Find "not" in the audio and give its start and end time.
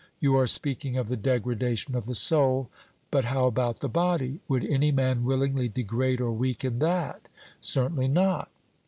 8.07-8.49